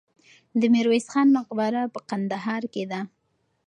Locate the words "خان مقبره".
1.13-1.81